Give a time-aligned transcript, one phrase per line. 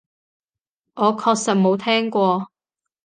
[0.95, 2.49] 我確實冇聽過